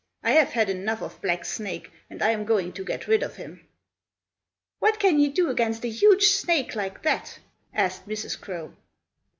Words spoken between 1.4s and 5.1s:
Snake, and I am going to get rid of him." "What